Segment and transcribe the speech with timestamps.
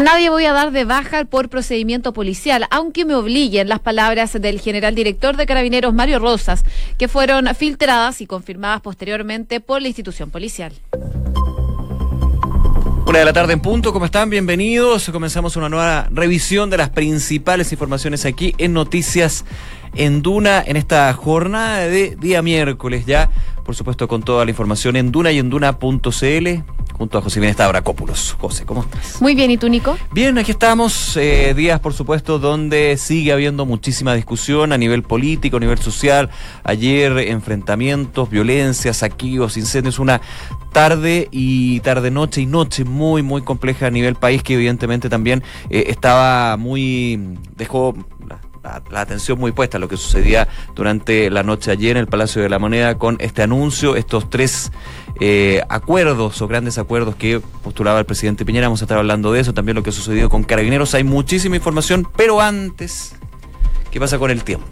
[0.00, 4.32] A nadie voy a dar de baja por procedimiento policial, aunque me obliguen las palabras
[4.32, 6.64] del general director de Carabineros, Mario Rosas,
[6.96, 10.72] que fueron filtradas y confirmadas posteriormente por la institución policial.
[13.06, 14.30] Una de la tarde en punto, ¿cómo están?
[14.30, 15.10] Bienvenidos.
[15.10, 19.44] Comenzamos una nueva revisión de las principales informaciones aquí en Noticias
[19.94, 23.28] en Duna en esta jornada de día miércoles ya,
[23.66, 26.62] por supuesto con toda la información en Duna y en Duna.cl
[27.00, 28.36] junto a José Bienesta Bracópulos.
[28.38, 29.22] José, ¿cómo estás?
[29.22, 29.96] Muy bien, ¿y tú, Nico?
[30.12, 31.16] Bien, aquí estamos.
[31.16, 36.28] Eh, días, por supuesto, donde sigue habiendo muchísima discusión a nivel político, a nivel social.
[36.62, 39.98] Ayer, enfrentamientos, violencias, saqueos, incendios.
[39.98, 40.20] Una
[40.72, 45.42] tarde y tarde, noche y noche muy, muy compleja a nivel país que evidentemente también
[45.70, 47.38] eh, estaba muy...
[47.56, 47.94] dejó
[48.62, 52.42] la, atención muy puesta a lo que sucedía durante la noche ayer en el Palacio
[52.42, 54.70] de la Moneda con este anuncio, estos tres
[55.20, 58.66] eh, acuerdos o grandes acuerdos que postulaba el presidente Piñera.
[58.66, 60.94] Vamos a estar hablando de eso, también lo que ha sucedido con Carabineros.
[60.94, 63.14] Hay muchísima información, pero antes,
[63.90, 64.66] ¿qué pasa con el tiempo?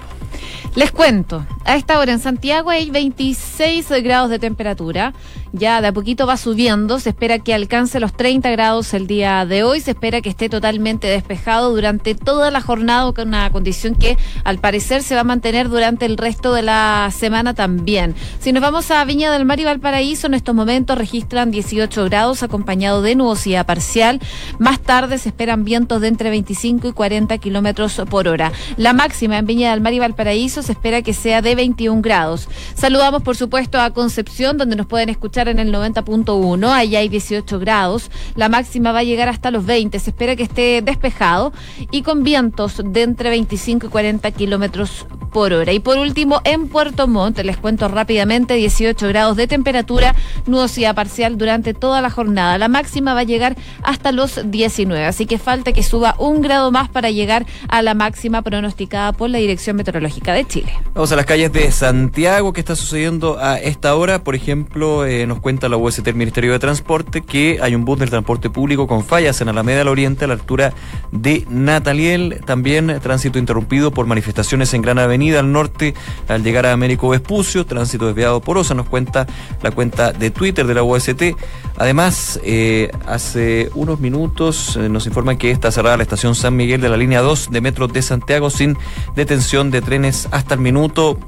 [0.74, 5.12] Les cuento, a esta hora en Santiago hay 26 grados de temperatura,
[5.52, 9.46] ya de a poquito va subiendo, se espera que alcance los 30 grados el día
[9.46, 13.94] de hoy, se espera que esté totalmente despejado durante toda la jornada, con una condición
[13.94, 18.14] que al parecer se va a mantener durante el resto de la semana también.
[18.40, 22.42] Si nos vamos a Viña del Mar y Valparaíso, en estos momentos registran 18 grados
[22.42, 24.20] acompañado de nubosidad parcial,
[24.58, 28.52] más tarde se esperan vientos de entre 25 y 40 kilómetros por hora.
[28.76, 32.48] La máxima en Viña del Mar y Valparaíso se espera que sea de 21 grados.
[32.74, 36.68] Saludamos, por supuesto, a Concepción, donde nos pueden escuchar en el 90.1.
[36.68, 38.10] Allá hay 18 grados.
[38.34, 39.96] La máxima va a llegar hasta los 20.
[40.00, 41.52] Se espera que esté despejado
[41.92, 45.72] y con vientos de entre 25 y 40 kilómetros por hora.
[45.72, 50.14] Y por último, en Puerto Montt, les cuento rápidamente, 18 grados de temperatura,
[50.46, 52.58] nubosidad parcial durante toda la jornada.
[52.58, 56.70] La máxima va a llegar hasta los 19, así que falta que suba un grado
[56.72, 60.72] más para llegar a la máxima pronosticada por la Dirección Meteorológica de Chile.
[60.94, 62.52] Vamos a las calles de Santiago.
[62.52, 64.24] ¿Qué está sucediendo a esta hora?
[64.24, 67.98] Por ejemplo, eh, nos cuenta la UST, el Ministerio de Transporte, que hay un bus
[67.98, 70.72] del transporte público con fallas en Alameda del Oriente, a la altura
[71.12, 72.40] de Nataliel.
[72.44, 75.94] También tránsito interrumpido por manifestaciones en Gran Avenida al norte
[76.28, 77.66] al llegar a Américo Vespucio.
[77.66, 79.26] Tránsito desviado por Osa, nos cuenta
[79.62, 81.34] la cuenta de Twitter de la UST.
[81.76, 86.80] Además, eh, hace unos minutos eh, nos informan que está cerrada la estación San Miguel
[86.80, 88.76] de la línea 2 de Metro de Santiago sin
[89.14, 91.18] detención de trenes hasta el minuto,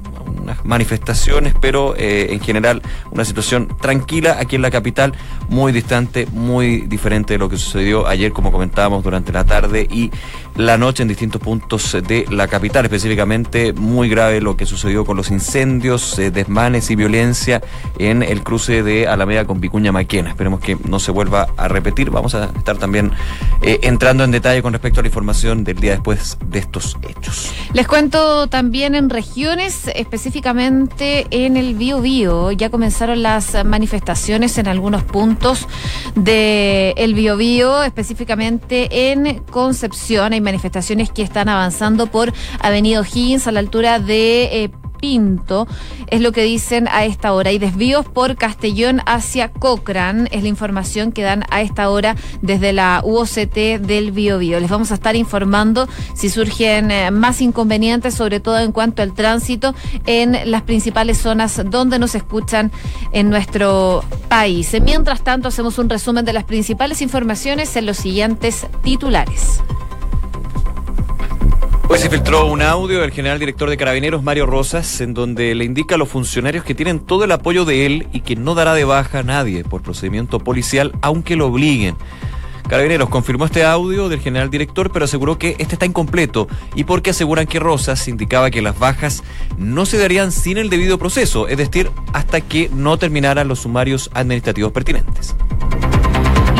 [0.41, 5.13] unas manifestaciones, pero eh, en general una situación tranquila aquí en la capital,
[5.49, 10.11] muy distante, muy diferente de lo que sucedió ayer, como comentábamos, durante la tarde y
[10.55, 15.17] la noche en distintos puntos de la capital, específicamente muy grave lo que sucedió con
[15.17, 17.61] los incendios, eh, desmanes y violencia
[17.97, 20.29] en el cruce de Alameda con Vicuña Maquena.
[20.29, 22.09] Esperemos que no se vuelva a repetir.
[22.09, 23.11] Vamos a estar también
[23.61, 27.51] eh, entrando en detalle con respecto a la información del día después de estos hechos.
[27.73, 34.67] Les cuento también en regiones, específicamente en el Bío Bío, ya comenzaron las manifestaciones en
[34.67, 35.67] algunos puntos
[36.15, 43.59] del el Bío, específicamente en Concepción manifestaciones que están avanzando por Avenida Higgins a la
[43.59, 44.69] altura de eh,
[45.01, 45.67] Pinto,
[46.07, 47.51] es lo que dicen a esta hora.
[47.51, 52.71] Y desvíos por Castellón hacia Cochrane, es la información que dan a esta hora desde
[52.71, 54.59] la UOCT del Biobío.
[54.59, 59.13] Les vamos a estar informando si surgen eh, más inconvenientes, sobre todo en cuanto al
[59.13, 59.73] tránsito
[60.05, 62.71] en las principales zonas donde nos escuchan
[63.11, 64.75] en nuestro país.
[64.81, 69.61] Mientras tanto, hacemos un resumen de las principales informaciones en los siguientes titulares.
[71.91, 75.65] Hoy se filtró un audio del general director de Carabineros, Mario Rosas, en donde le
[75.65, 78.73] indica a los funcionarios que tienen todo el apoyo de él y que no dará
[78.73, 81.97] de baja a nadie por procedimiento policial, aunque lo obliguen.
[82.69, 87.09] Carabineros confirmó este audio del general director, pero aseguró que este está incompleto y porque
[87.09, 89.21] aseguran que Rosas indicaba que las bajas
[89.57, 94.09] no se darían sin el debido proceso, es decir, hasta que no terminaran los sumarios
[94.13, 95.35] administrativos pertinentes.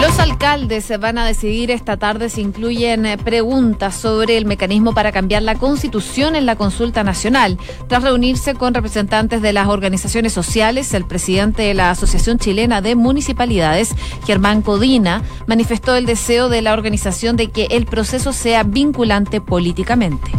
[0.02, 5.12] Los alcaldes van a decidir esta tarde si incluyen eh, preguntas sobre el mecanismo para
[5.12, 7.60] cambiar la constitución en la consulta nacional.
[7.88, 12.96] Tras reunirse con representantes de las organizaciones sociales, el presidente de la Asociación Chilena de
[12.96, 13.94] Municipalidades,
[14.26, 20.32] Germán Codina, manifestó el deseo de la organización de que el proceso sea vinculante políticamente.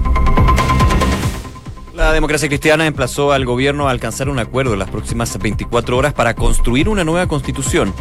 [1.94, 6.15] La democracia cristiana emplazó al gobierno a alcanzar un acuerdo en las próximas 24 horas
[6.15, 7.94] para construir una nueva constitución.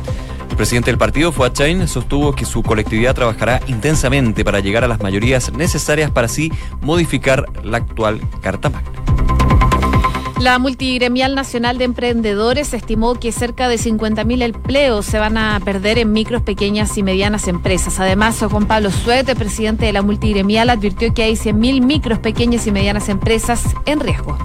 [0.52, 4.88] El presidente del partido, Fuad Chain, sostuvo que su colectividad trabajará intensamente para llegar a
[4.88, 6.52] las mayorías necesarias para así
[6.82, 8.92] modificar la actual Carta Magna.
[10.42, 16.00] La Multigremial Nacional de Emprendedores estimó que cerca de 50.000 empleos se van a perder
[16.00, 18.00] en micros, pequeñas y medianas empresas.
[18.00, 22.72] Además, Juan Pablo Suete, presidente de la Multigremial, advirtió que hay 100.000 micros, pequeñas y
[22.72, 24.38] medianas empresas en riesgo.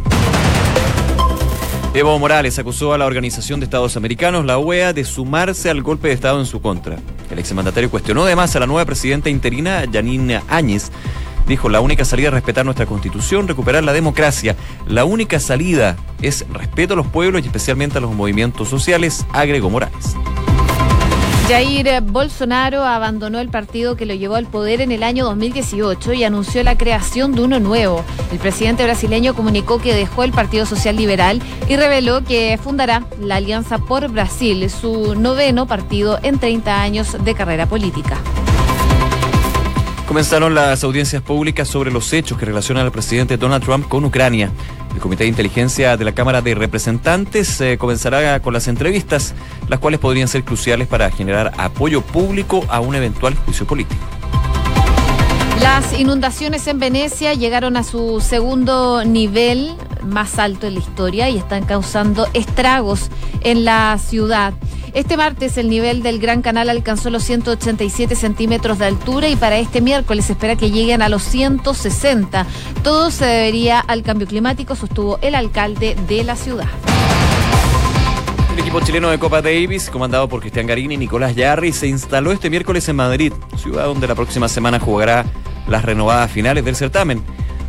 [1.96, 6.08] Evo Morales acusó a la Organización de Estados Americanos, la OEA, de sumarse al golpe
[6.08, 6.98] de Estado en su contra.
[7.30, 10.90] El exmandatario cuestionó además a la nueva presidenta interina, Janine Áñez,
[11.48, 14.56] dijo, la única salida es respetar nuestra constitución, recuperar la democracia.
[14.86, 19.70] La única salida es respeto a los pueblos y especialmente a los movimientos sociales, agregó
[19.70, 20.16] Morales.
[21.48, 26.24] Jair Bolsonaro abandonó el partido que lo llevó al poder en el año 2018 y
[26.24, 28.04] anunció la creación de uno nuevo.
[28.32, 33.36] El presidente brasileño comunicó que dejó el Partido Social Liberal y reveló que fundará la
[33.36, 38.18] Alianza por Brasil, su noveno partido en 30 años de carrera política.
[40.06, 44.52] Comenzaron las audiencias públicas sobre los hechos que relacionan al presidente Donald Trump con Ucrania.
[44.94, 49.34] El Comité de Inteligencia de la Cámara de Representantes eh, comenzará con las entrevistas,
[49.68, 54.00] las cuales podrían ser cruciales para generar apoyo público a un eventual juicio político.
[55.60, 59.74] Las inundaciones en Venecia llegaron a su segundo nivel
[60.04, 63.10] más alto en la historia y están causando estragos
[63.40, 64.54] en la ciudad.
[64.96, 69.58] Este martes el nivel del Gran Canal alcanzó los 187 centímetros de altura y para
[69.58, 72.46] este miércoles se espera que lleguen a los 160.
[72.82, 76.64] Todo se debería al cambio climático, sostuvo el alcalde de la ciudad.
[78.54, 82.32] El equipo chileno de Copa Davis, comandado por Cristian Garini y Nicolás Yarri, se instaló
[82.32, 85.26] este miércoles en Madrid, ciudad donde la próxima semana jugará
[85.68, 87.22] las renovadas finales del certamen.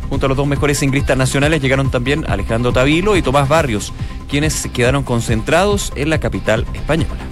[0.08, 3.92] Junto a los dos mejores inglistas nacionales llegaron también Alejandro Tavilo y Tomás Barrios,
[4.28, 7.27] quienes quedaron concentrados en la capital española.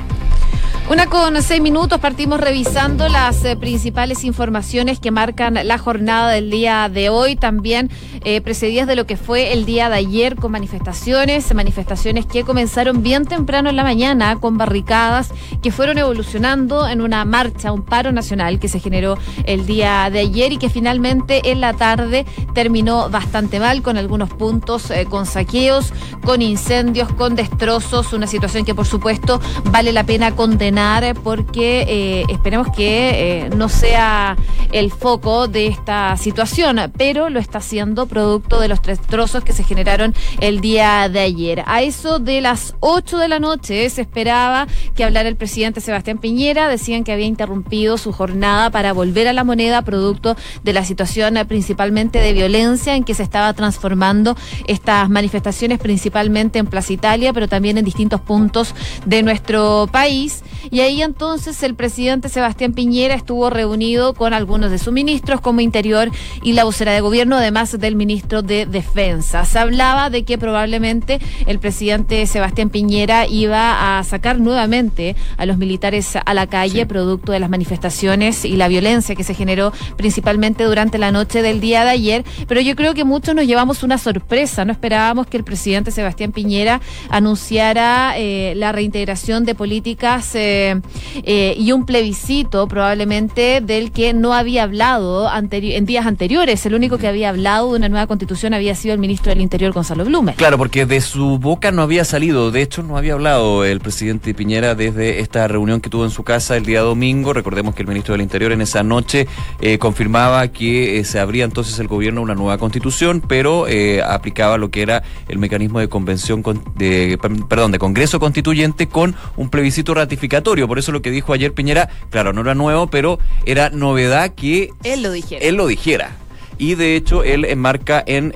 [0.88, 6.48] Una con seis minutos, partimos revisando las eh, principales informaciones que marcan la jornada del
[6.48, 7.90] día de hoy, también
[8.22, 13.02] eh, precedidas de lo que fue el día de ayer con manifestaciones, manifestaciones que comenzaron
[13.02, 15.30] bien temprano en la mañana con barricadas
[15.60, 20.20] que fueron evolucionando en una marcha, un paro nacional que se generó el día de
[20.20, 25.26] ayer y que finalmente en la tarde terminó bastante mal con algunos puntos, eh, con
[25.26, 25.92] saqueos,
[26.24, 29.40] con incendios, con destrozos, una situación que por supuesto
[29.72, 30.75] vale la pena condenar
[31.22, 34.36] porque eh, esperemos que eh, no sea
[34.72, 39.54] el foco de esta situación, pero lo está haciendo producto de los tres trozos que
[39.54, 41.62] se generaron el día de ayer.
[41.66, 46.18] A eso de las 8 de la noche se esperaba que hablara el presidente Sebastián
[46.18, 50.84] Piñera, decían que había interrumpido su jornada para volver a la moneda producto de la
[50.84, 54.36] situación principalmente de violencia en que se estaba transformando
[54.66, 58.74] estas manifestaciones principalmente en Plaza Italia, pero también en distintos puntos
[59.06, 60.42] de nuestro país.
[60.70, 65.60] Y ahí entonces el presidente Sebastián Piñera estuvo reunido con algunos de sus ministros como
[65.60, 66.10] Interior
[66.42, 69.44] y la vocera de gobierno, además del ministro de Defensa.
[69.44, 75.58] Se hablaba de que probablemente el presidente Sebastián Piñera iba a sacar nuevamente a los
[75.58, 80.64] militares a la calle producto de las manifestaciones y la violencia que se generó principalmente
[80.64, 82.24] durante la noche del día de ayer.
[82.48, 84.64] Pero yo creo que muchos nos llevamos una sorpresa.
[84.64, 86.80] No esperábamos que el presidente Sebastián Piñera
[87.10, 90.34] anunciara eh, la reintegración de políticas.
[90.34, 96.64] Eh, eh, y un plebiscito probablemente del que no había hablado en días anteriores.
[96.66, 99.72] El único que había hablado de una nueva constitución había sido el ministro del Interior,
[99.72, 100.34] Gonzalo Blume.
[100.34, 102.50] Claro, porque de su boca no había salido.
[102.50, 106.22] De hecho, no había hablado el presidente Piñera desde esta reunión que tuvo en su
[106.22, 107.32] casa el día domingo.
[107.32, 109.26] Recordemos que el ministro del Interior en esa noche
[109.60, 113.66] eh, confirmaba que eh, se abría entonces el gobierno una nueva constitución, pero
[114.04, 116.42] aplicaba lo que era el mecanismo de convención,
[116.74, 121.52] de, perdón, de Congreso Constituyente con un plebiscito ratificatorio por eso lo que dijo ayer
[121.52, 125.44] Piñera, claro, no era nuevo, pero era novedad que él lo dijera.
[125.44, 126.16] Él lo dijera.
[126.58, 128.32] Y de hecho él enmarca en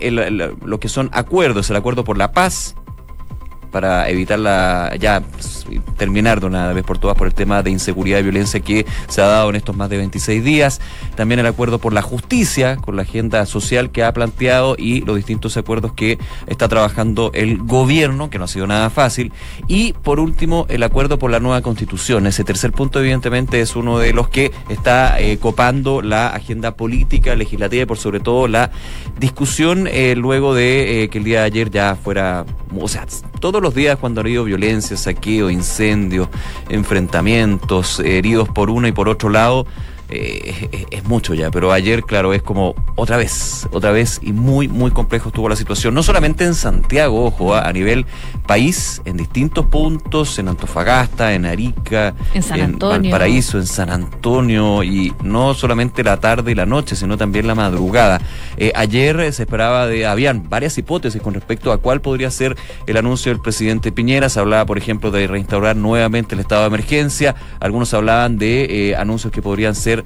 [0.65, 2.75] lo que son acuerdos, el acuerdo por la paz,
[3.71, 7.71] para evitar la ya pues, terminar de una vez por todas por el tema de
[7.71, 10.81] inseguridad y violencia que se ha dado en estos más de 26 días.
[11.15, 15.17] También el acuerdo por la justicia, con la agenda social que ha planteado y los
[15.17, 19.33] distintos acuerdos que está trabajando el gobierno, que no ha sido nada fácil.
[19.69, 22.27] Y por último, el acuerdo por la nueva constitución.
[22.27, 27.35] Ese tercer punto, evidentemente, es uno de los que está eh, copando la agenda política,
[27.35, 28.71] legislativa y por sobre todo la
[29.19, 32.45] discusión eh, luego de eh, que el día de ayer ya fuera,
[32.79, 33.07] o sea,
[33.41, 36.29] todo los días cuando ha habido violencia, saqueo, incendio,
[36.69, 39.67] enfrentamientos, heridos por uno y por otro lado,
[40.11, 44.69] eh, es, mucho ya, pero ayer, claro, es como otra vez, otra vez, y muy,
[44.69, 48.07] muy complejo estuvo la situación, no solamente en Santiago, ojo, a nivel
[48.47, 52.97] país, en distintos puntos, en Antofagasta, en Arica, en, San Antonio.
[52.97, 57.47] en Valparaíso, en San Antonio, y no solamente la tarde y la noche, sino también
[57.47, 58.21] la madrugada.
[58.57, 62.97] Eh, ayer se esperaba de, habían varias hipótesis con respecto a cuál podría ser el
[62.97, 67.35] anuncio del presidente Piñera, se hablaba, por ejemplo, de reinstaurar nuevamente el estado de emergencia,
[67.61, 70.00] algunos hablaban de eh, anuncios que podrían ser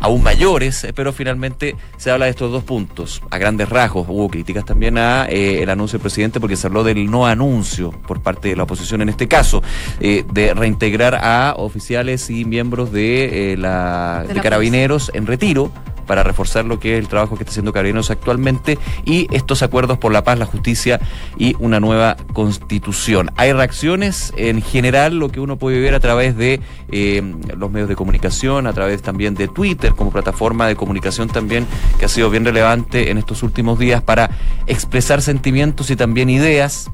[0.00, 3.22] aún mayores, eh, pero finalmente se habla de estos dos puntos.
[3.30, 6.84] A grandes rasgos hubo críticas también a eh, el anuncio del presidente porque se habló
[6.84, 9.62] del no anuncio por parte de la oposición en este caso,
[10.00, 15.72] eh, de reintegrar a oficiales y miembros de la de, carabineros en retiro
[16.08, 19.98] para reforzar lo que es el trabajo que está haciendo Carabineros actualmente y estos acuerdos
[19.98, 20.98] por la paz, la justicia
[21.38, 23.30] y una nueva constitución.
[23.36, 26.60] Hay reacciones en general, lo que uno puede ver a través de
[26.90, 27.22] eh,
[27.56, 31.66] los medios de comunicación, a través también de Twitter como plataforma de comunicación también
[31.98, 34.30] que ha sido bien relevante en estos últimos días para
[34.66, 36.90] expresar sentimientos y también ideas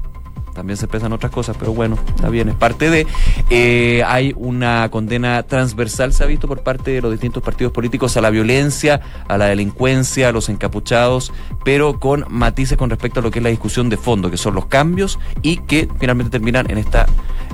[0.55, 3.05] también se expresan otras cosas, pero bueno, está bien, es parte de.
[3.51, 8.17] Eh, hay una condena transversal, se ha visto por parte de los distintos partidos políticos
[8.17, 11.31] a la violencia, a la delincuencia, a los encapuchados,
[11.63, 14.55] pero con matices con respecto a lo que es la discusión de fondo, que son
[14.55, 17.05] los cambios y que finalmente terminan en esta.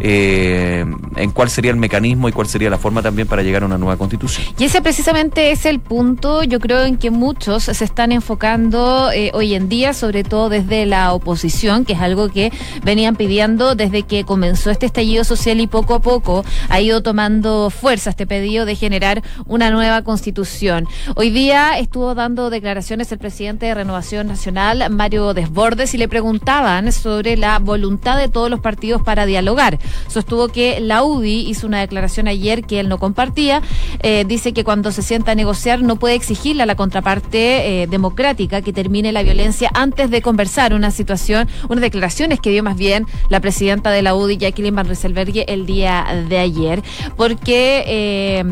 [0.04, 0.84] Eh,
[1.16, 3.78] en cuál sería el mecanismo y cuál sería la forma también para llegar a una
[3.78, 4.48] nueva constitución.
[4.58, 9.32] Y ese precisamente es el punto, yo creo, en que muchos se están enfocando eh,
[9.34, 12.52] hoy en día, sobre todo desde la oposición, que es algo que
[12.92, 17.70] venían pidiendo desde que comenzó este estallido social y poco a poco ha ido tomando
[17.70, 20.90] fuerza este pedido de generar una nueva constitución.
[21.16, 26.92] Hoy día estuvo dando declaraciones el presidente de Renovación Nacional, Mario Desbordes, y le preguntaban
[26.92, 29.80] sobre la voluntad de todos los partidos para dialogar.
[30.10, 33.62] Sostuvo que la UDI hizo una declaración ayer que él no compartía.
[34.02, 37.88] Eh, dice que cuando se sienta a negociar no puede exigirle a la contraparte eh,
[37.88, 40.74] democrática que termine la violencia antes de conversar.
[40.74, 42.81] Una situación, unas declaraciones que dio más bien
[43.30, 46.84] la presidenta de la UDI, Jacqueline Van Rieselberghe, el día de ayer,
[47.16, 48.44] porque eh,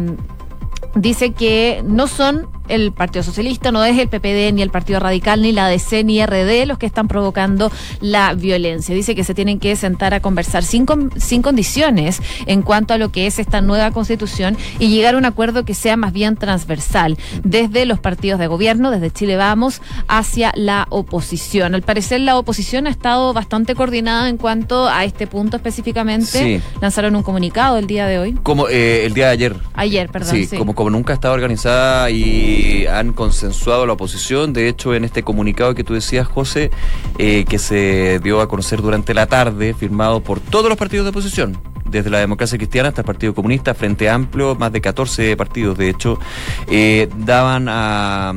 [0.95, 5.42] dice que no son el Partido Socialista, no es el PPD, ni el Partido Radical,
[5.42, 8.96] ni la DC, ni RD los que están provocando la violencia.
[8.96, 10.86] Dice que se tienen que sentar a conversar sin,
[11.18, 15.26] sin condiciones en cuanto a lo que es esta nueva constitución y llegar a un
[15.26, 20.52] acuerdo que sea más bien transversal, desde los partidos de gobierno, desde Chile Vamos, hacia
[20.56, 21.76] la oposición.
[21.76, 26.62] Al parecer la oposición ha estado bastante coordinada en cuanto a este punto específicamente.
[26.82, 28.34] Lanzaron un comunicado el día de hoy.
[28.44, 29.56] Como eh, el día de ayer.
[29.74, 30.36] Ayer, perdón.
[30.36, 32.59] Sí, Como, como nunca ha estado organizada y
[32.89, 34.54] han consensuado la oposición.
[34.54, 36.72] De hecho, en este comunicado que tú decías, José,
[37.18, 41.10] eh, que se dio a conocer durante la tarde, firmado por todos los partidos de
[41.10, 41.58] oposición,
[41.89, 45.89] desde la democracia cristiana hasta el Partido Comunista, Frente Amplio, más de 14 partidos, de
[45.89, 46.19] hecho,
[46.67, 48.34] eh, daban a,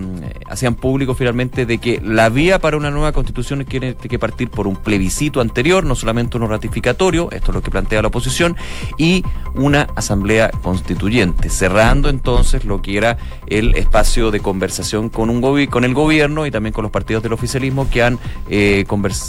[0.49, 4.67] hacían público finalmente de que la vía para una nueva constitución tiene que partir por
[4.67, 8.57] un plebiscito anterior, no solamente uno ratificatorio, esto es lo que plantea la oposición,
[8.99, 15.43] y una asamblea constituyente, cerrando entonces lo que era el espacio de conversación con un
[15.67, 18.19] con el gobierno y también con los partidos del oficialismo que han
[18.49, 18.87] eh,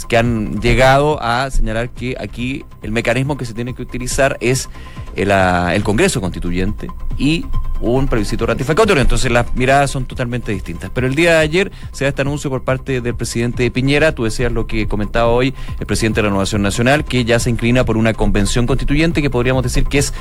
[0.08, 4.68] que han llegado a señalar que aquí el mecanismo que se tiene que utilizar es
[5.16, 7.46] el, el Congreso Constituyente y
[7.92, 9.02] un plebiscito ratificatorio.
[9.02, 10.90] Entonces las miradas son totalmente distintas.
[10.92, 14.14] Pero el día de ayer se da este anuncio por parte del presidente Piñera.
[14.14, 17.50] Tú decías lo que comentaba hoy el presidente de la Renovación Nacional, que ya se
[17.50, 20.12] inclina por una convención constituyente que podríamos decir que es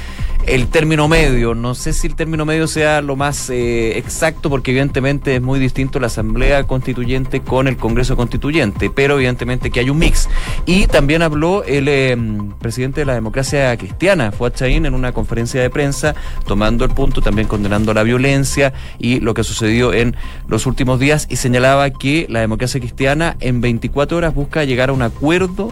[0.46, 1.56] el término medio.
[1.56, 5.60] No sé si el término medio sea lo más eh, exacto, porque evidentemente es muy
[5.60, 10.30] distinto la Asamblea Constituyente con el Congreso Constituyente, pero evidentemente que hay un mix.
[10.66, 15.62] Y también habló el em, presidente de la democracia cristiana, Fuad Chaín, en una conferencia
[15.62, 16.16] de prensa,
[16.46, 20.16] tomando el punto, también condenando la violencia y lo que ha sucedido en
[20.48, 24.94] los últimos días, y señalaba que la democracia cristiana en 24 horas busca llegar a
[24.94, 25.72] un acuerdo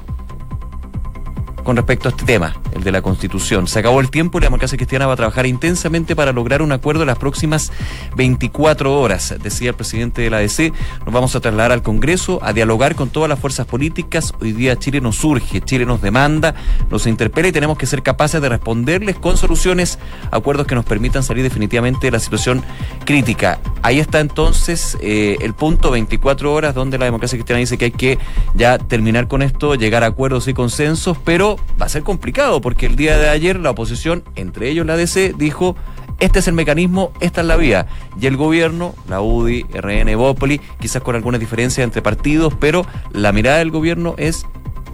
[1.63, 3.68] con respecto a este tema, el de la Constitución.
[3.68, 6.72] Se acabó el tiempo y la democracia cristiana va a trabajar intensamente para lograr un
[6.72, 7.72] acuerdo en las próximas
[8.15, 10.74] 24 horas, decía el presidente de la ADC.
[11.06, 14.34] Nos vamos a trasladar al Congreso a dialogar con todas las fuerzas políticas.
[14.41, 16.56] Hoy día Chile nos surge, Chile nos demanda,
[16.89, 20.00] nos interpela y tenemos que ser capaces de responderles con soluciones,
[20.32, 22.63] acuerdos que nos permitan salir definitivamente de la situación
[23.06, 23.60] crítica.
[23.83, 27.91] Ahí está entonces eh, el punto 24 horas donde la democracia cristiana dice que hay
[27.91, 28.19] que
[28.53, 32.85] ya terminar con esto, llegar a acuerdos y consensos, pero va a ser complicado porque
[32.85, 35.75] el día de ayer la oposición, entre ellos la DC, dijo
[36.21, 37.88] este es el mecanismo, esta es la vía.
[38.19, 43.31] Y el gobierno, la UDI, RN, Bópoli, quizás con algunas diferencias entre partidos, pero la
[43.31, 44.45] mirada del gobierno es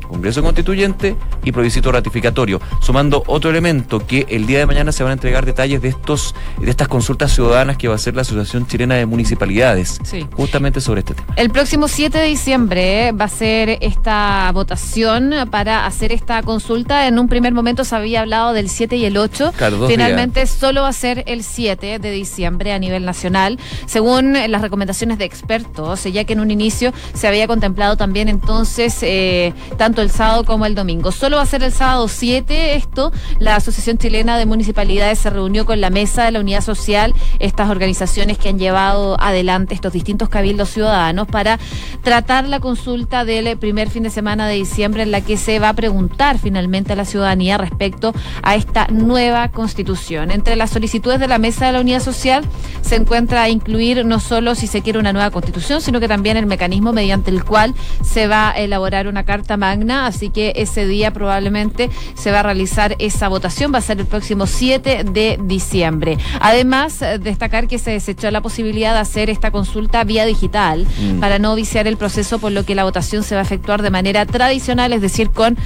[0.08, 5.12] Congreso Constituyente y plebiscito ratificatorio, sumando otro elemento que el día de mañana se van
[5.12, 8.68] a entregar detalles de estos de estas consultas ciudadanas que va a hacer la Asociación
[8.68, 10.00] Chilena de Municipalidades,
[10.36, 11.34] justamente sobre este tema.
[11.36, 17.08] El próximo 7 de diciembre va a ser esta votación para hacer esta consulta.
[17.08, 19.54] En un primer momento se había hablado del 7 y el 8.
[19.88, 25.18] Finalmente solo va a ser el 7 de diciembre a nivel nacional, según las recomendaciones
[25.18, 29.54] de expertos, ya que en un inicio se había contemplado también entonces eh,
[30.02, 31.12] el sábado como el domingo.
[31.12, 33.12] Solo va a ser el sábado 7 esto.
[33.40, 37.70] La Asociación Chilena de Municipalidades se reunió con la mesa de la unidad social, estas
[37.70, 41.60] organizaciones que han llevado adelante estos distintos cabildos ciudadanos para
[42.04, 45.70] tratar la consulta del primer fin de semana de diciembre en la que se va
[45.70, 48.14] a preguntar finalmente a la ciudadanía respecto
[48.44, 50.32] a esta nueva constitución.
[50.32, 52.44] Entre las solicitudes de la mesa de la unidad social
[52.82, 56.46] se encuentra incluir no solo si se quiere una nueva constitución, sino que también el
[56.46, 57.74] mecanismo mediante el cual
[58.04, 62.44] se va a elaborar una carta magna, así que ese día probablemente se va a
[62.44, 66.18] realizar esa votación, va a ser el próximo 7 de diciembre.
[66.40, 71.20] Además, destacar que se desechó la posibilidad de hacer esta consulta vía digital mm.
[71.20, 73.90] para no viciar el proceso, por lo que la votación se va a efectuar de
[73.90, 75.58] manera tradicional, es decir, con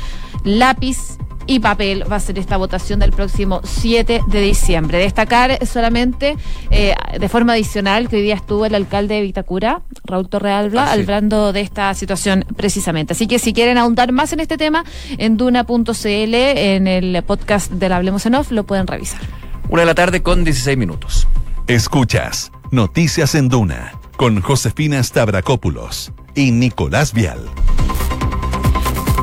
[0.44, 5.00] lápiz y papel va a ser esta votación del próximo 7 de diciembre.
[5.00, 6.38] Destacar solamente
[6.70, 10.94] eh, de forma adicional que hoy día estuvo el alcalde de Vitacura, Raúl Torrealba, ah,
[10.94, 13.14] hablando de esta situación precisamente.
[13.14, 14.84] Así que si quieren ahondar más en este tema,
[15.18, 19.22] en duna.cl, en el podcast del Hablemos en Off, lo pueden revisar.
[19.70, 21.28] Una de la tarde con 16 minutos.
[21.68, 27.40] Escuchas Noticias en Duna con Josefina Stavrakopoulos y Nicolás Vial.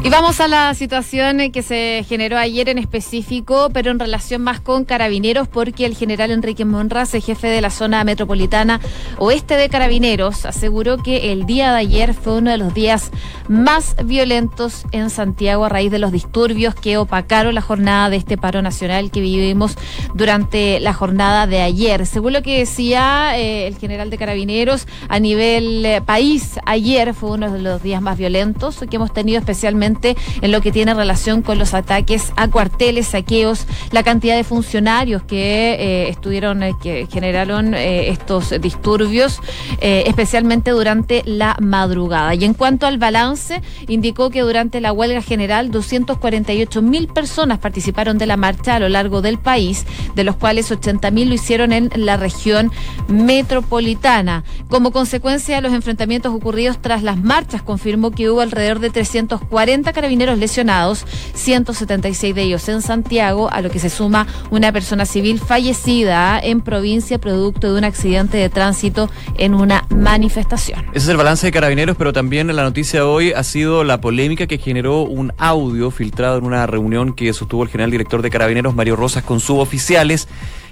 [0.09, 4.59] Y vamos a la situación que se generó ayer en específico, pero en relación más
[4.59, 8.81] con carabineros, porque el general Enrique Monraz, el jefe de la zona metropolitana
[9.19, 13.11] oeste de carabineros, aseguró que el día de ayer fue uno de los días
[13.49, 18.39] más violentos en Santiago a raíz de los disturbios que opacaron la jornada de este
[18.39, 19.77] paro nacional que vivimos
[20.15, 22.07] durante la jornada de ayer.
[22.07, 27.33] Según lo que decía eh, el general de carabineros, a nivel eh, país, ayer fue
[27.33, 31.43] uno de los días más violentos que hemos tenido especialmente en lo que tiene relación
[31.43, 37.07] con los ataques a cuarteles, saqueos, la cantidad de funcionarios que eh, estuvieron, eh, que
[37.11, 39.41] generaron eh, estos disturbios,
[39.81, 42.35] especialmente durante la madrugada.
[42.35, 48.19] Y en cuanto al balance, indicó que durante la huelga general 248 mil personas participaron
[48.19, 51.73] de la marcha a lo largo del país, de los cuales 80 mil lo hicieron
[51.73, 52.71] en la región
[53.09, 54.45] metropolitana.
[54.69, 59.78] Como consecuencia de los enfrentamientos ocurridos tras las marchas, confirmó que hubo alrededor de 340
[59.83, 65.39] carabineros lesionados, 176 de ellos en Santiago, a lo que se suma una persona civil
[65.39, 70.85] fallecida en provincia producto de un accidente de tránsito en una manifestación.
[70.93, 74.01] Ese es el balance de carabineros, pero también la noticia de hoy ha sido la
[74.01, 78.31] polémica que generó un audio filtrado en una reunión que sostuvo el general director de
[78.31, 80.29] carabineros, Mario Rosas, con suboficiales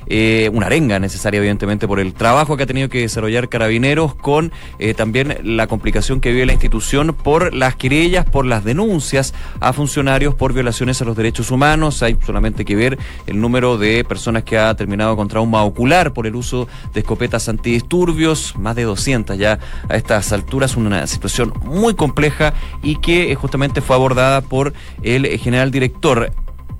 [0.08, 4.52] eh, una arenga necesaria evidentemente por el trabajo que ha tenido que desarrollar Carabineros con
[4.78, 9.72] eh, también la complicación que vive la institución por las querellas, por las denuncias a
[9.72, 12.02] funcionarios por violaciones a los derechos humanos.
[12.02, 16.26] Hay solamente que ver el número de personas que ha terminado con trauma ocular por
[16.26, 21.94] el uso de escopetas antidisturbios, más de 200 ya a estas alturas, una situación muy
[21.94, 26.32] compleja y que eh, justamente fue abordada por el general director.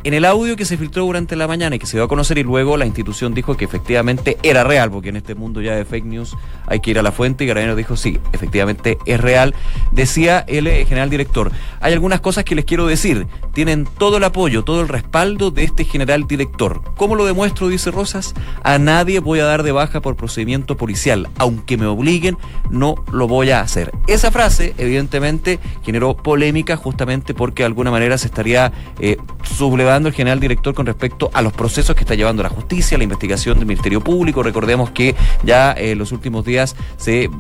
[0.07, 2.38] En el audio que se filtró durante la mañana y que se dio a conocer
[2.38, 5.85] y luego la institución dijo que efectivamente era real, porque en este mundo ya de
[5.85, 6.37] fake news
[6.69, 9.53] hay que ir a la fuente y Carabinero dijo sí, efectivamente es real.
[9.90, 14.23] Decía el eh, general director, hay algunas cosas que les quiero decir, tienen todo el
[14.23, 16.83] apoyo, todo el respaldo de este general director.
[16.97, 17.66] ¿Cómo lo demuestro?
[17.66, 22.38] Dice Rosas, a nadie voy a dar de baja por procedimiento policial, aunque me obliguen,
[22.71, 23.90] no lo voy a hacer.
[24.07, 30.13] Esa frase evidentemente generó polémica justamente porque de alguna manera se estaría eh, sublevando el
[30.13, 33.67] general director con respecto a los procesos que está llevando la justicia, la investigación del
[33.67, 34.43] Ministerio Público.
[34.43, 37.31] Recordemos que ya en eh, los últimos días se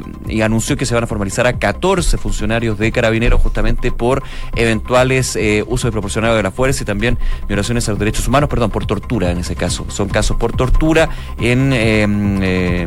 [0.42, 4.22] anunció que se van a formalizar a 14 funcionarios de carabineros justamente por
[4.54, 8.48] eventuales eh, uso de proporcionado de la fuerza y también violaciones a los derechos humanos,
[8.48, 9.86] perdón, por tortura en ese caso.
[9.88, 11.70] Son casos por tortura en...
[11.72, 12.86] Eh,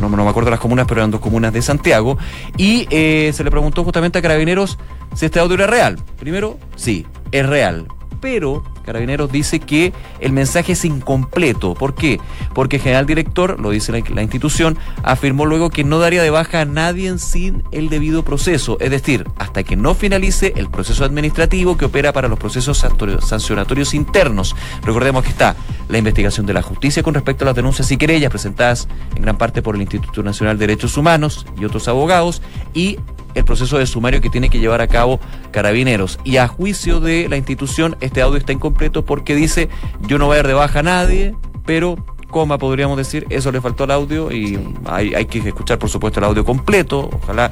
[0.00, 2.16] no, no, me acuerdo las comunas, pero eran dos comunas de Santiago.
[2.56, 4.78] Y se le preguntó justamente a Carabineros
[5.14, 5.98] si este audio era real.
[6.18, 7.86] Primero, sí, es real
[8.20, 11.74] pero Carabineros dice que el mensaje es incompleto.
[11.74, 12.20] ¿Por qué?
[12.54, 16.60] Porque el general director, lo dice la, institución, afirmó luego que no daría de baja
[16.62, 21.76] a nadie sin el debido proceso, es decir, hasta que no finalice el proceso administrativo
[21.76, 22.84] que opera para los procesos
[23.20, 24.54] sancionatorios internos.
[24.82, 25.56] Recordemos que está
[25.88, 29.38] la investigación de la justicia con respecto a las denuncias y querellas presentadas en gran
[29.38, 32.42] parte por el Instituto Nacional de Derechos Humanos y otros abogados
[32.74, 32.98] y
[33.34, 36.18] el proceso de sumario que tiene que llevar a cabo Carabineros.
[36.24, 39.68] Y a juicio de la institución, este audio está incompleto porque dice,
[40.06, 41.34] yo no voy a dar de baja a nadie,
[41.66, 41.96] pero
[42.30, 46.20] coma, podríamos decir, eso le faltó al audio y hay, hay, que escuchar, por supuesto,
[46.20, 47.10] el audio completo.
[47.12, 47.50] Ojalá.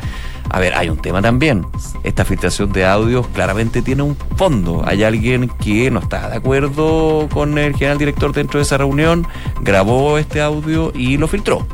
[0.50, 1.66] A ver, hay un tema también.
[2.04, 4.82] Esta filtración de audios claramente tiene un fondo.
[4.86, 9.26] Hay alguien que no está de acuerdo con el general director dentro de esa reunión,
[9.60, 11.66] grabó este audio y lo filtró.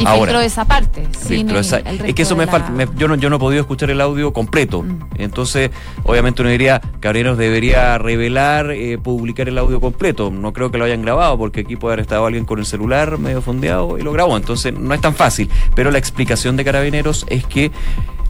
[0.00, 1.06] Y filtró esa parte.
[1.18, 2.72] Sin esa, es que eso me falta.
[2.96, 4.82] yo, no, yo no he podido escuchar el audio completo.
[4.82, 5.00] Mm.
[5.18, 5.70] Entonces,
[6.04, 10.30] obviamente uno diría, Cabreros debería revelar, eh, publicar el audio completo.
[10.30, 13.18] No creo que lo hayan grabado, porque aquí puede haber estado alguien con el celular
[13.18, 14.36] medio fondeado y lo grabó.
[14.36, 15.50] Entonces, no es tan fácil.
[15.74, 17.70] Pero la explicación de Carabineros es que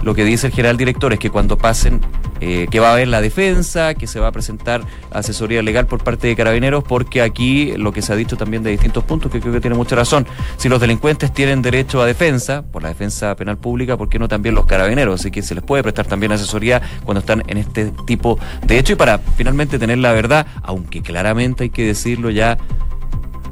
[0.02, 2.00] lo que dice el general director es que cuando pasen,
[2.40, 6.02] eh, que va a haber la defensa, que se va a presentar asesoría legal por
[6.02, 9.40] parte de carabineros, porque aquí lo que se ha dicho también de distintos puntos, que
[9.40, 13.34] creo que tiene mucha razón, si los delincuentes tienen derecho a defensa, por la defensa
[13.36, 15.20] penal pública, ¿por qué no también los carabineros?
[15.20, 18.94] Así que se les puede prestar también asesoría cuando están en este tipo de hecho
[18.94, 22.58] y para finalmente tener la verdad, aunque claramente hay que decirlo ya,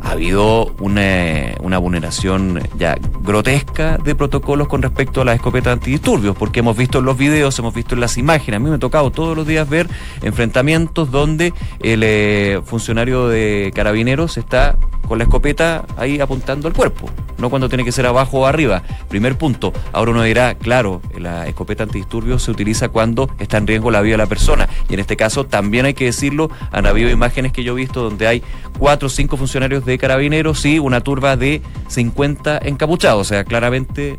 [0.02, 6.36] ha habido una, una, vulneración ya grotesca de protocolos con respecto a las escopetas antidisturbios,
[6.36, 8.78] porque hemos visto en los videos, hemos visto en las imágenes, a mí me ha
[8.78, 9.88] tocado todos los días ver
[10.22, 17.10] enfrentamientos donde el eh, funcionario de carabineros está con la escopeta ahí apuntando al cuerpo,
[17.38, 18.82] no cuando tiene que ser abajo o arriba.
[19.08, 19.72] Primer punto.
[19.92, 24.14] Ahora uno dirá, claro, la escopeta antidisturbios se utiliza cuando está en riesgo la vida
[24.14, 24.68] de la persona.
[24.88, 28.02] Y en este caso también hay que decirlo, han habido imágenes que yo he visto
[28.02, 28.42] donde hay
[28.78, 33.20] cuatro o cinco funcionarios de carabineros y una turba de 50 encapuchados.
[33.20, 34.18] O sea, claramente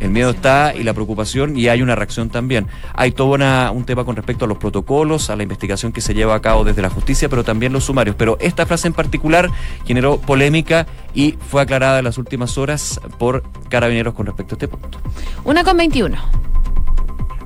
[0.00, 2.66] el miedo está y la preocupación y hay una reacción también.
[2.94, 3.28] Hay todo
[3.72, 6.64] un tema con respecto a los protocolos, a la investigación que se lleva a cabo
[6.64, 8.16] desde la justicia, pero también los sumarios.
[8.16, 9.50] Pero esta frase en particular
[9.84, 14.68] generó polémica y fue aclarada en las últimas horas por carabineros con respecto a este
[14.68, 14.98] punto.
[15.44, 16.16] Una con 21.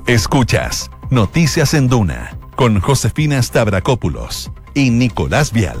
[0.07, 5.79] Escuchas Noticias en Duna con Josefina Stavrakopoulos y Nicolás Vial.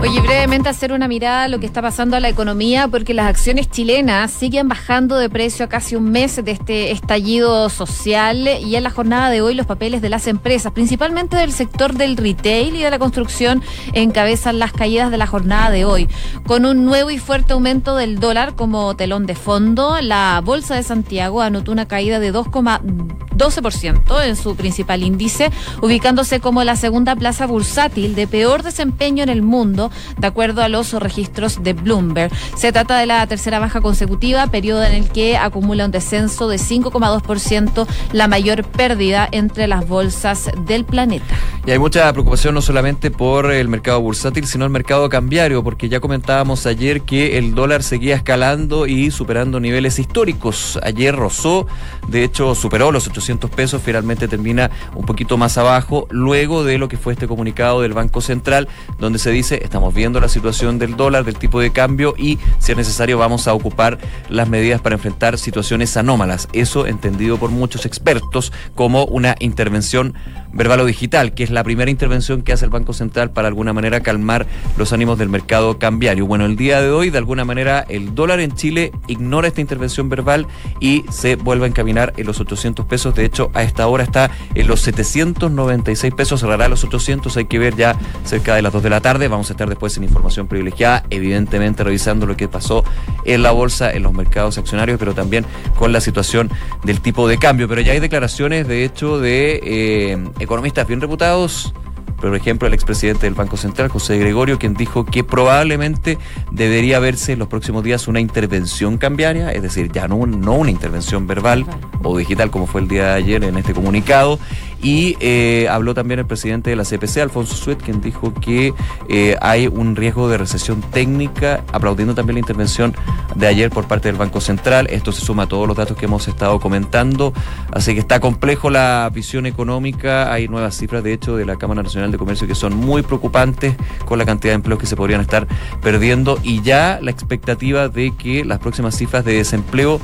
[0.00, 3.26] Oye, brevemente hacer una mirada a lo que está pasando a la economía, porque las
[3.26, 8.76] acciones chilenas siguen bajando de precio a casi un mes de este estallido social y
[8.76, 12.76] en la jornada de hoy los papeles de las empresas, principalmente del sector del retail
[12.76, 16.08] y de la construcción, encabezan las caídas de la jornada de hoy.
[16.46, 20.82] Con un nuevo y fuerte aumento del dólar como telón de fondo, la Bolsa de
[20.82, 25.50] Santiago anotó una caída de 2,12% en su principal índice,
[25.82, 30.68] ubicándose como la segunda plaza bursátil de peor desempeño en el mundo de acuerdo a
[30.68, 32.32] los registros de Bloomberg.
[32.56, 36.56] Se trata de la tercera baja consecutiva, periodo en el que acumula un descenso de
[36.56, 41.34] 5,2%, la mayor pérdida entre las bolsas del planeta.
[41.66, 45.88] Y hay mucha preocupación no solamente por el mercado bursátil, sino el mercado cambiario, porque
[45.88, 50.78] ya comentábamos ayer que el dólar seguía escalando y superando niveles históricos.
[50.82, 51.66] Ayer rozó,
[52.08, 56.88] de hecho superó los 800 pesos, finalmente termina un poquito más abajo, luego de lo
[56.88, 60.78] que fue este comunicado del Banco Central, donde se dice, estamos Estamos viendo la situación
[60.78, 63.96] del dólar, del tipo de cambio y si es necesario vamos a ocupar
[64.28, 66.48] las medidas para enfrentar situaciones anómalas.
[66.52, 70.12] Eso entendido por muchos expertos como una intervención
[70.52, 73.72] verbal o digital, que es la primera intervención que hace el Banco Central para alguna
[73.72, 76.26] manera calmar los ánimos del mercado cambiario.
[76.26, 80.10] Bueno, el día de hoy, de alguna manera, el dólar en Chile ignora esta intervención
[80.10, 80.46] verbal
[80.78, 83.14] y se vuelve a encaminar en los 800 pesos.
[83.14, 87.34] De hecho, a esta hora está en los 796 pesos, cerrará los 800.
[87.38, 89.28] Hay que ver ya cerca de las 2 de la tarde.
[89.28, 92.84] Vamos a estar después en información privilegiada, evidentemente revisando lo que pasó
[93.24, 95.46] en la bolsa, en los mercados accionarios, pero también
[95.78, 96.50] con la situación
[96.84, 97.68] del tipo de cambio.
[97.68, 101.72] Pero ya hay declaraciones, de hecho, de eh, economistas bien reputados
[102.20, 106.18] por ejemplo, el expresidente del Banco Central, José Gregorio, quien dijo que probablemente
[106.50, 110.70] debería verse en los próximos días una intervención cambiaria, es decir, ya no, no una
[110.70, 111.64] intervención verbal
[112.02, 114.38] o digital como fue el día de ayer en este comunicado,
[114.82, 118.72] y eh, habló también el presidente de la CPC, Alfonso Suet, quien dijo que
[119.08, 122.94] eh, hay un riesgo de recesión técnica, aplaudiendo también la intervención
[123.34, 124.86] de ayer por parte del Banco Central.
[124.90, 127.34] Esto se suma a todos los datos que hemos estado comentando.
[127.72, 130.32] Así que está complejo la visión económica.
[130.32, 133.76] Hay nuevas cifras, de hecho, de la Cámara Nacional de Comercio que son muy preocupantes
[134.06, 135.46] con la cantidad de empleos que se podrían estar
[135.82, 140.00] perdiendo y ya la expectativa de que las próximas cifras de desempleo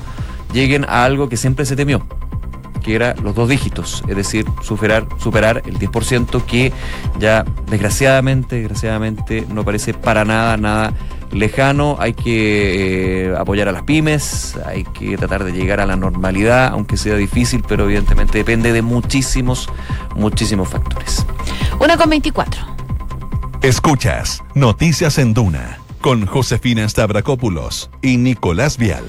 [0.53, 2.07] lleguen a algo que siempre se temió
[2.87, 6.73] que era los dos dígitos, es decir, superar, superar el 10% que
[7.19, 10.93] ya desgraciadamente, desgraciadamente no parece para nada, nada
[11.33, 15.97] lejano, hay que eh, apoyar a las pymes, hay que tratar de llegar a la
[15.97, 19.69] normalidad, aunque sea difícil, pero evidentemente depende de muchísimos,
[20.15, 21.27] muchísimos factores.
[21.81, 22.65] Una con 24.
[23.63, 29.03] Escuchas Noticias en Duna con Josefina Stavrakopoulos y Nicolás Vial.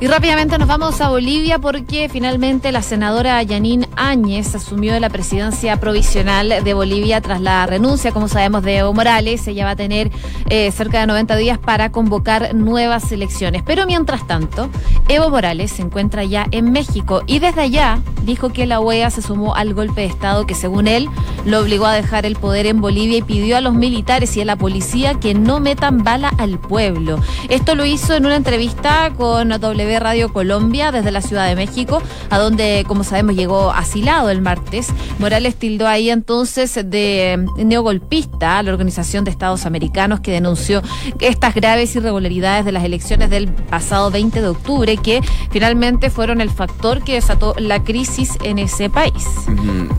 [0.00, 5.80] Y rápidamente nos vamos a Bolivia porque finalmente la senadora Yanine Áñez asumió la presidencia
[5.80, 9.48] provisional de Bolivia tras la renuncia, como sabemos, de Evo Morales.
[9.48, 10.12] Ella va a tener
[10.50, 13.64] eh, cerca de 90 días para convocar nuevas elecciones.
[13.66, 14.70] Pero mientras tanto,
[15.08, 19.20] Evo Morales se encuentra ya en México y desde allá dijo que la OEA se
[19.20, 21.08] sumó al golpe de Estado que según él
[21.44, 24.44] lo obligó a dejar el poder en Bolivia y pidió a los militares y a
[24.44, 27.18] la policía que no metan bala al pueblo.
[27.48, 32.02] Esto lo hizo en una entrevista con W Radio Colombia desde la Ciudad de México,
[32.30, 34.88] a donde, como sabemos, llegó asilado el martes.
[35.18, 40.82] Morales tildó ahí entonces de neogolpista a la Organización de Estados Americanos que denunció
[41.20, 45.20] estas graves irregularidades de las elecciones del pasado 20 de octubre que
[45.50, 49.24] finalmente fueron el factor que desató la crisis en ese país.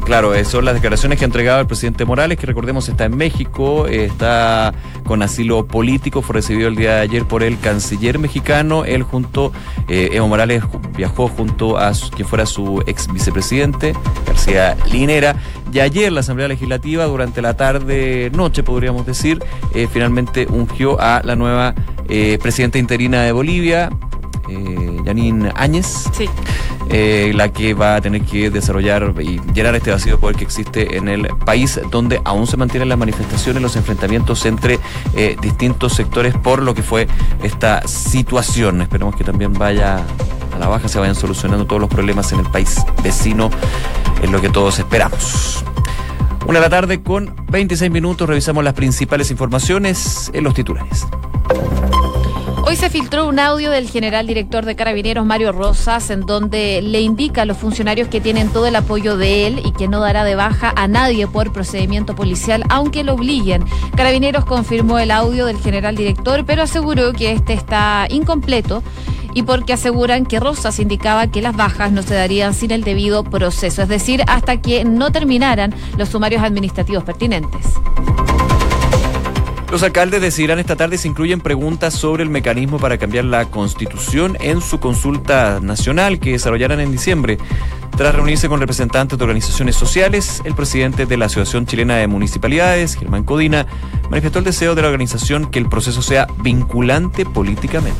[0.06, 3.88] Claro, son las declaraciones que ha entregado el presidente Morales, que recordemos está en México,
[3.88, 4.74] está
[5.10, 9.52] con asilo político, fue recibido el día de ayer por el canciller mexicano, él junto
[9.88, 10.62] eh, Evo Morales
[10.96, 13.96] viajó junto a quien fuera su ex vicepresidente,
[14.28, 15.36] García Linera,
[15.74, 19.44] y ayer la Asamblea Legislativa, durante la tarde-noche, podríamos decir,
[19.74, 21.74] eh, finalmente ungió a la nueva
[22.08, 23.90] eh, presidenta interina de Bolivia,
[24.48, 26.06] eh, Janine Áñez,
[26.90, 30.44] eh, la que va a tener que desarrollar y llenar este vacío de poder que
[30.44, 34.80] existe en el país, donde aún se mantienen las manifestaciones, los enfrentamientos entre
[35.16, 37.08] eh, distintos sectores por lo que fue
[37.44, 38.82] esta situación.
[38.82, 40.04] Esperemos que también vaya
[40.56, 43.50] a la baja, se vayan solucionando todos los problemas en el país vecino,
[44.24, 45.64] es lo que todos esperamos.
[46.48, 51.06] Una de la tarde con 26 minutos, revisamos las principales informaciones en los titulares.
[52.70, 57.02] Hoy se filtró un audio del general director de Carabineros, Mario Rosas, en donde le
[57.02, 60.24] indica a los funcionarios que tienen todo el apoyo de él y que no dará
[60.24, 63.66] de baja a nadie por procedimiento policial, aunque lo obliguen.
[63.96, 68.84] Carabineros confirmó el audio del general director, pero aseguró que este está incompleto
[69.34, 73.24] y porque aseguran que Rosas indicaba que las bajas no se darían sin el debido
[73.24, 77.66] proceso, es decir, hasta que no terminaran los sumarios administrativos pertinentes.
[79.72, 84.36] Los alcaldes decidirán esta tarde si incluyen preguntas sobre el mecanismo para cambiar la constitución
[84.40, 87.38] en su consulta nacional que desarrollarán en diciembre.
[87.96, 92.96] Tras reunirse con representantes de organizaciones sociales, el presidente de la Asociación Chilena de Municipalidades,
[92.96, 93.68] Germán Codina,
[94.10, 98.00] manifestó el deseo de la organización que el proceso sea vinculante políticamente.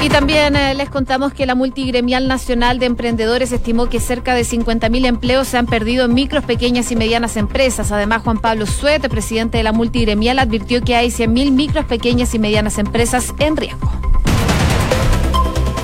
[0.00, 4.42] Y también eh, les contamos que la Multigremial Nacional de Emprendedores estimó que cerca de
[4.42, 7.90] 50.000 empleos se han perdido en micros, pequeñas y medianas empresas.
[7.90, 12.38] Además, Juan Pablo Suete, presidente de la Multigremial, advirtió que hay 100.000 micros, pequeñas y
[12.38, 13.90] medianas empresas en riesgo.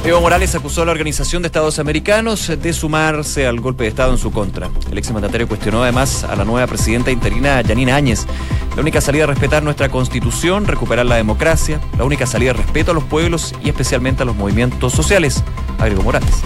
[0.05, 4.13] Evo Morales acusó a la Organización de Estados Americanos de sumarse al golpe de Estado
[4.13, 4.69] en su contra.
[4.91, 8.27] El exmandatario cuestionó además a la nueva presidenta interina Yanina Áñez.
[8.75, 11.81] La única salida es respetar nuestra constitución, recuperar la democracia.
[11.97, 15.45] La única salida es respeto a los pueblos y especialmente a los movimientos sociales.
[15.79, 16.43] Agregó Morales.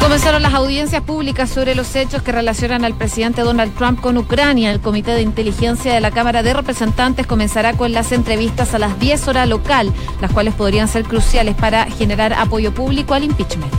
[0.00, 4.72] Comenzaron las audiencias públicas sobre los hechos que relacionan al presidente Donald Trump con Ucrania.
[4.72, 8.98] El Comité de Inteligencia de la Cámara de Representantes comenzará con las entrevistas a las
[8.98, 13.72] 10 horas local, las cuales podrían ser cruciales para generar apoyo público al impeachment.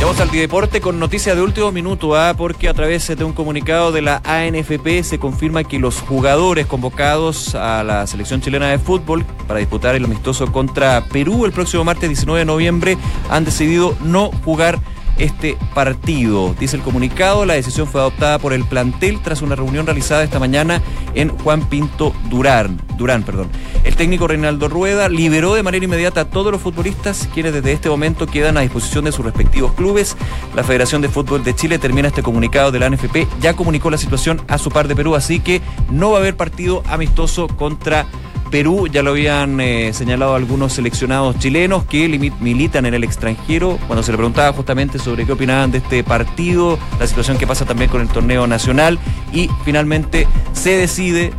[0.00, 2.34] Vamos al deporte con noticia de último minuto, ¿ah?
[2.36, 7.54] porque a través de un comunicado de la ANFP se confirma que los jugadores convocados
[7.54, 12.08] a la selección chilena de fútbol para disputar el amistoso contra Perú el próximo martes
[12.08, 12.98] 19 de noviembre
[13.30, 14.78] han decidido no jugar
[15.18, 16.54] este partido.
[16.60, 20.38] Dice el comunicado, la decisión fue adoptada por el plantel tras una reunión realizada esta
[20.38, 20.82] mañana
[21.14, 22.80] en Juan Pinto Durán.
[22.96, 23.48] Durán perdón.
[23.86, 27.88] El técnico Reinaldo Rueda liberó de manera inmediata a todos los futbolistas quienes desde este
[27.88, 30.16] momento quedan a disposición de sus respectivos clubes.
[30.56, 33.96] La Federación de Fútbol de Chile termina este comunicado de la NFP, ya comunicó la
[33.96, 38.06] situación a su par de Perú, así que no va a haber partido amistoso contra
[38.50, 42.08] Perú, ya lo habían eh, señalado algunos seleccionados chilenos que
[42.40, 46.78] militan en el extranjero, cuando se le preguntaba justamente sobre qué opinaban de este partido,
[46.98, 48.98] la situación que pasa también con el torneo nacional,
[49.32, 51.32] y finalmente se decide,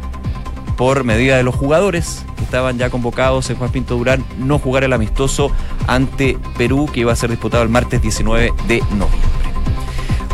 [0.77, 4.83] por medida de los jugadores que estaban ya convocados en Juan Pinto Durán, no jugar
[4.83, 5.51] el amistoso
[5.87, 9.36] ante Perú, que iba a ser disputado el martes 19 de noviembre.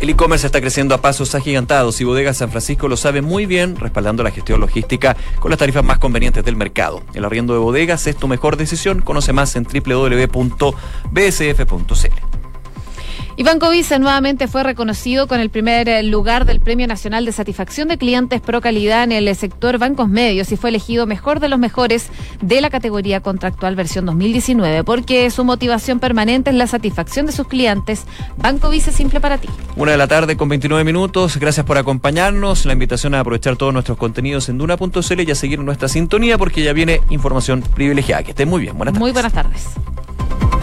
[0.00, 3.76] El e-commerce está creciendo a pasos agigantados y Bodega San Francisco lo sabe muy bien,
[3.76, 7.02] respaldando la gestión logística con las tarifas más convenientes del mercado.
[7.12, 9.02] El arriendo de bodegas es tu mejor decisión.
[9.02, 10.60] Conoce más en www.bsf.cl.
[13.40, 17.32] Y Banco Vice nuevamente fue reconocido con el primer eh, lugar del Premio Nacional de
[17.32, 21.48] Satisfacción de Clientes Pro Calidad en el sector bancos medios y fue elegido mejor de
[21.48, 22.10] los mejores
[22.42, 27.48] de la categoría contractual versión 2019 porque su motivación permanente es la satisfacción de sus
[27.48, 28.04] clientes.
[28.36, 29.48] Banco Vice simple para ti.
[29.74, 31.38] Una de la tarde con 29 minutos.
[31.38, 32.66] Gracias por acompañarnos.
[32.66, 36.62] La invitación a aprovechar todos nuestros contenidos en duna.cl y a seguir nuestra sintonía porque
[36.62, 38.22] ya viene información privilegiada.
[38.22, 38.76] Que estén muy bien.
[38.76, 39.00] Buenas tardes.
[39.00, 39.70] Muy buenas tardes.